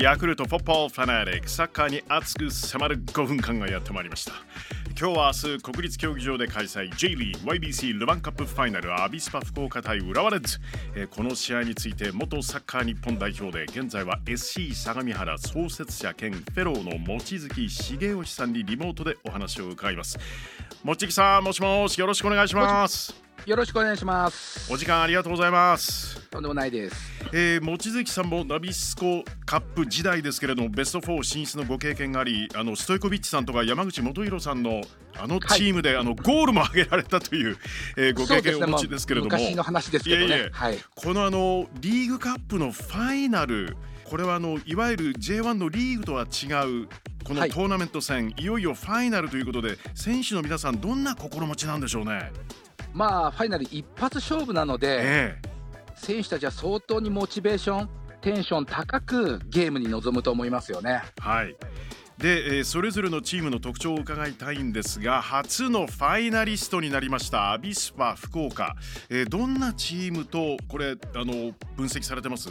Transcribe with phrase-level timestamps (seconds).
[0.00, 4.32] ヤクルトフォッポーファナリックサッカーに熱く迫る5分間がやってまいりました。
[4.98, 10.58] 今日は明日国立競技場で開催 J リー YBC ルヴァンカップファイナルアビスパ福岡対浦和レッズ、
[10.96, 20.18] えこの試合について元サッカー日本代表で現在は SC 相模原創設者兼フェローの望月重義さんにリモートでお話を伺います。
[20.82, 23.29] 望月さんもしもしよろしくお願いします。
[23.46, 24.72] よろしくお願いします。
[24.72, 26.96] お時間ありがとうございますとんでもないです。
[27.32, 34.82] えー、望月さんもナビスコカップ時代ですけれどもベスト4進出のご経験がありあのストイコビッチさんとか山口元弘さんの
[35.18, 37.58] あのチームで、あのゴールも挙げられたという、
[37.96, 40.22] えーご経験をお持ちですけれども、ねの話ですけどね。
[40.26, 40.78] いえいえはい。
[40.94, 46.88] このあのリーグカップのファイナルこれはあのいわゆる J1 のリーグとは違う
[47.22, 52.32] このはいトーナメント戦、い、よいよファイナルということで選手の皆さんどんな心持ちなんでしょうね？
[52.92, 55.38] まあファイナル一発勝負なので、え
[55.96, 57.88] 選手たちは相当にモチベーション、
[58.20, 61.02] テンション高くゲームに臨むと思いますよね。
[61.18, 61.56] えはい。
[62.20, 68.76] で、えーそれぞれのチームの特徴を伺いたいんですが初のファイナリストになりましたアビスパ福岡、
[69.08, 72.50] えーどんなチームとこれあの分析されてます、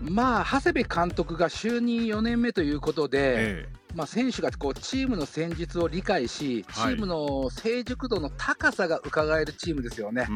[0.00, 6.94] まあ長谷部監督が就任4年目ということで、えまあ選手がこうチームの戦術を理解し、チはい。
[6.94, 10.26] ームの成熟度の高さが伺えるチームですよね。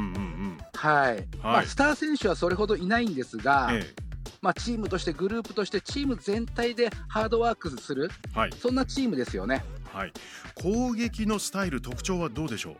[0.74, 1.26] はい。
[1.42, 3.70] まあスター選手はそれほどいないんですが。
[3.72, 3.82] え
[4.40, 8.52] まあ、チームとしてグループとしてチーム全体でハードワークするえはい。
[8.52, 9.64] そんなチームですよね。
[9.92, 10.12] はい。
[10.54, 12.74] 攻撃のスタイル特徴はどうでしょう？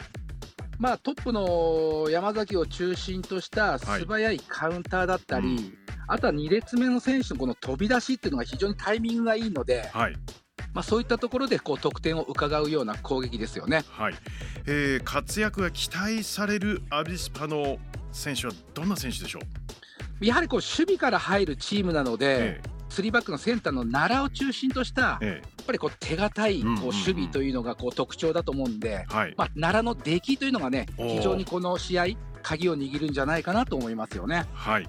[0.79, 4.01] まあ、トップの山崎を中心としたはい。
[4.03, 5.75] 素早いカウンターだったり、うん。
[6.07, 10.17] あとは2列目の選手のこの飛び出しっていうのが非常にタイミングがいいので、はい
[10.75, 13.85] まあ、そういったところでこう得点を伺うような攻撃ですよね。
[13.91, 14.15] はい、
[14.67, 17.79] えー活躍が期待されるアビスパの
[18.13, 19.41] 選手はどんな選手でしょ
[20.21, 29.05] う、やはりこう守備から入るチームなので、え3バックのセンターの奈良を中心とした、やっええぱりこう手堅いこう守備というのがこう特徴だと思うんで、
[29.37, 32.07] まあ、奈良の出来というのがね、非常にこの試合、
[32.43, 34.47] 鍵を握るんじゃないかなと思いますよね。
[34.55, 34.89] はい、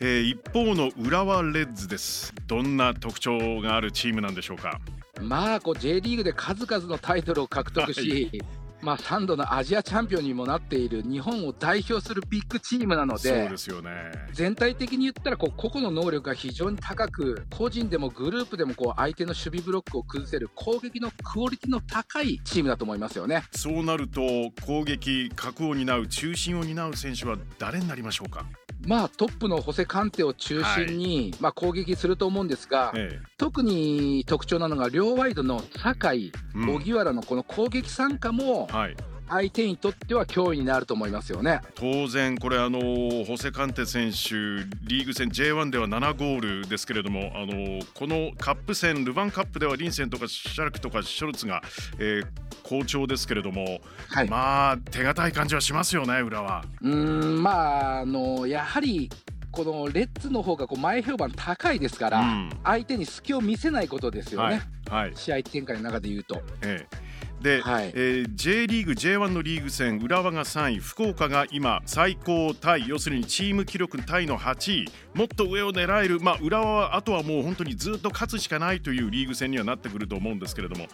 [0.00, 2.34] えー一方の浦和レッズです。
[2.48, 4.80] どんな特徴があるチームなんでしょうか？
[5.20, 8.42] まあこう J リーグで数々のタイトルを獲得し、
[8.82, 13.48] まあ、3度のアジアチャンピオンにもなっている日本を代表するビッグチームなのそうで。
[13.48, 13.90] ですよね
[14.32, 23.44] 全体的に言ったらこう個々の能力が非常に高く個人でもグループでもこう相手の守備ブロックを崩せる攻撃のクオリティの高いチームだと思いますよね。
[23.52, 24.20] そうなると
[24.64, 28.44] 攻撃核を担う中心を担う選手は誰になりましょうか、
[28.86, 36.74] まあトップのホセ・カンテを中心に、まあ攻撃すると思うんですが、え特に特徴なのが両ワイドの酒井、えうん。
[36.76, 38.96] 荻原のこの攻撃参加もはい、
[39.28, 41.60] 相手にとっては脅威になると思いますよね。
[41.74, 44.34] 当然これあのホセカンテ選手
[44.82, 51.62] リーグ戦 J1 では7ゴールですけれどもあのこのカップ戦ルヴァンカップではリンセンとかシャルクとかショルツが、
[51.98, 52.26] えー
[52.66, 53.78] 好調ですけれども、
[54.08, 56.64] はい、まあ手堅い感じはしますよね裏は。
[56.82, 59.08] うーんまああのやはり
[59.52, 66.42] このレッツの方がこう前評判高いですから、うん相手に隙を見せないことですよね、はい、はい試合展開の中で言うと。
[66.62, 67.05] ええ
[67.40, 67.92] で、はい。
[67.94, 74.88] えー J リーグ J1 のリーグ戦浦和が3位福岡が今最高タイ要するにチーム記録タイの8位。
[75.14, 80.86] もっと上を狙える、まあ、浦和はあとはもう本当にずっと勝つしかないというリーグ戦にはなってくると思うんですけれども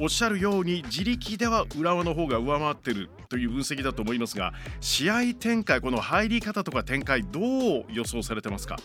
[0.00, 8.76] おっしゃるように自力では浦和の方が上回ってるという分析だと思いますが試合展開この入り方とか展開どう予想されてますか？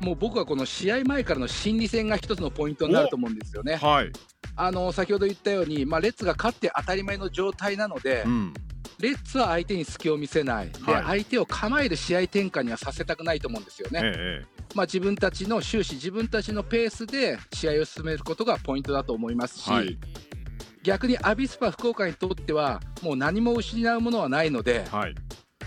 [0.00, 3.76] もう僕はこの試合前からの心理戦が一つのポイントになると思うんですよね。
[3.76, 4.12] はい、
[4.56, 8.54] あの先ほど言ったように、まあ、レッツが勝って当たり前の状態なので、うん。
[9.00, 11.04] レッツは相手に隙を見せない、ではい。
[11.04, 14.00] 相手を構える試合展開にはさせたくないと思うんですよね。
[14.02, 14.46] ええ。
[14.74, 19.98] まあ、自分たちの終始、自分たちのペースで試合を進めることがポイントだと思いますし、はい。
[20.82, 25.14] 逆にアビスパ福岡にとっては、もう何も失うものはないので、はい。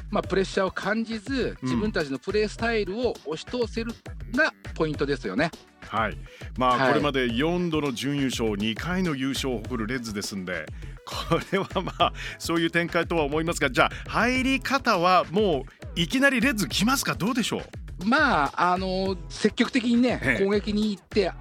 [0.09, 1.69] まあ、プレッシャーを感じず、うん。
[1.69, 3.91] 自分たちのプレースタイルを押し通せる
[4.37, 5.51] がポイントですよね。
[5.89, 6.17] はい、
[6.57, 10.65] まあ、はいこれまで4度の準優勝、2回の優勝を誇るレッズですんで、
[11.05, 18.05] これはまあ、そういう展開とは思いますが、じゃあ、入り方はもういきなりレッズ来ますか、どうでしょう？
[18.05, 21.31] まあ、あの積極的にねええ、攻撃に行って、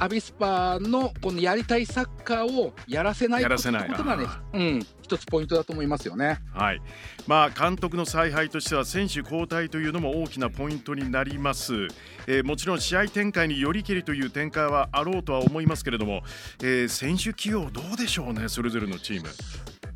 [0.00, 6.38] アビスパのこのやりたいサッカーをやらせないことがねあ、うん、一つポイントだと思いますよね。
[6.54, 6.80] はい。
[7.26, 11.88] まあ、監督の采配としては選手交代というのも大きなポイントになります、
[12.26, 16.22] えーもちろん試合展開によりけりという展開はあろうとは思いますけれども、
[16.62, 19.28] えー選手起用どうでしょうねそれぞれのチーム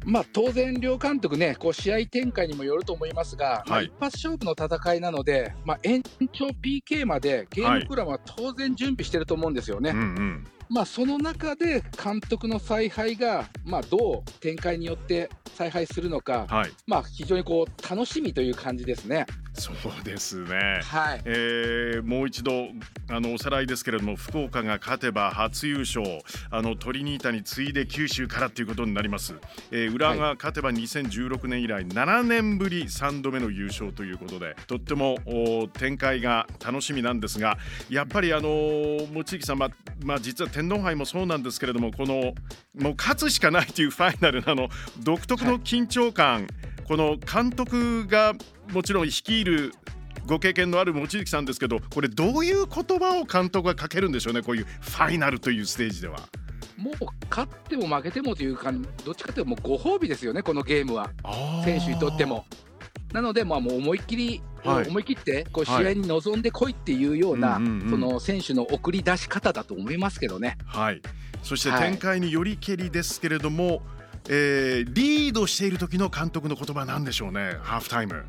[0.05, 6.03] まあ、当然、両監督ね、こう試合展開にもよると思いますが、まあはい一発勝負の戦いなので、まあ、延
[6.33, 9.91] 長 PK までゲームプランは当然準備してると思うんですよね。
[9.91, 19.27] うんうんまあ、その中で監督の采配が、まあ、どう展開によって采配するのか、はいまあ、非常にこう楽しみという感じですね。
[19.55, 20.81] そうですね。
[20.83, 22.69] はい、えーもう一度
[23.09, 26.03] あのおさらいですけれども福岡が勝てば初優勝
[26.51, 29.35] あのトリニータに次いで九州からということになります、
[29.71, 37.59] えー浦が勝てば2016年以来7年ぶり3度目の優勝ということでとってもお展開が楽しみなんですが
[37.89, 39.71] やっぱりあのー望月さん、ま
[40.03, 42.35] まあ、実は天皇杯もそうなんですけれどもこの
[42.81, 44.69] もう勝つしかないというファイナルなの
[44.99, 46.49] 独特の緊張感、
[46.87, 48.35] この監督が
[48.73, 49.75] もちろん率いる
[50.27, 56.19] ご経験のある望月さんですけどこれどういう言葉を監督がかけるんでしょうねこういうファイナルというステージでは。
[56.77, 56.95] もう
[57.31, 58.73] 勝っても負けてもというか、
[59.05, 61.11] どっちかというともうご褒美ですよね、このゲームは、
[61.65, 62.45] 選手にとっても。
[63.13, 64.89] なので、まあ、もう思いっきり、はい。
[64.89, 65.85] 思い切ってこうはい。
[65.85, 67.91] 試合に臨んでこいっていうような、うんうんうん。
[67.91, 70.59] その選手の送り出し方だと思いますけどね。
[70.67, 71.01] はい、
[71.43, 71.91] そしてはい。
[71.91, 73.83] 展開によりけりですけれども、
[74.29, 78.25] えーリードしている時の監督の言葉なんでしょうねハーフタイム。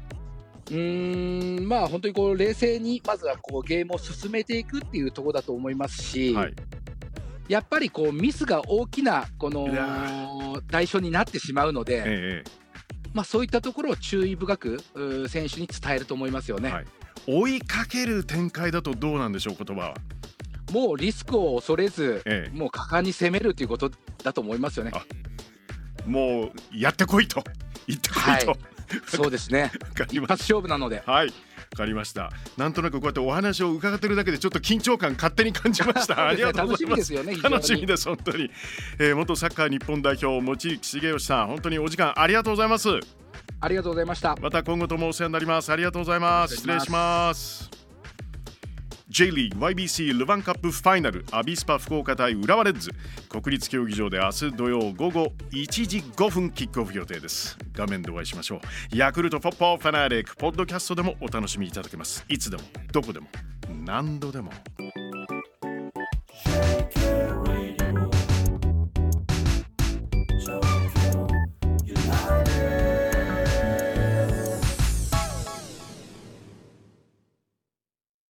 [0.72, 6.54] うーんまあ本当にこう冷静にまずはこうゲームを進めていくっていうところだと思いますし、はい、
[7.48, 9.68] やっぱりこうミスが大きなこの
[10.70, 12.44] 代償になってしまうので、え
[13.14, 14.80] まあ、そういったところを注意深く
[15.30, 16.70] 選手に伝えると思いますよね。
[16.70, 16.86] えはい、
[17.28, 19.94] 追いかける展開だとどうなんでしょう言葉は。
[20.74, 23.92] もうリスクを恐れず、ええもう果敢に攻めるということ
[24.24, 24.92] だと思いますよね。
[26.06, 27.44] あもうやってこいと
[27.88, 28.60] 言ってこいと、はい
[29.08, 29.72] そうですね。
[30.12, 31.02] 一ま発勝負なので。
[31.06, 31.34] はい、わ
[31.76, 32.32] かりました。
[32.58, 36.22] なんとなくこうやってお話を伺ってるだけでちょっと緊張感勝手に感じました。
[36.28, 37.14] ありがとうございます。
[37.14, 37.50] 楽しみですよね。
[37.50, 38.52] 楽しみです本当に、
[39.00, 42.90] えー元サッカー日本代表望月重義さん本当にお時間ありがとうございます
[43.60, 44.36] ありがとうございました。
[44.42, 47.75] また今後ともお世話になりますありがとうございます失礼します
[49.16, 52.92] J リーグ YBC ルヴァンカップファイナルアビスパ福岡対浦和レッズ。
[53.30, 57.58] 国立競技場で明日土曜午後1時5分キックオフ予定です。
[57.74, 58.60] 画面でお会いしましょう。
[58.94, 62.26] ヤクルトフォッポーファナレックポッドキャストでもお楽しみいただけます。
[62.28, 63.28] いつでもどこでも
[63.86, 64.52] 何度でも。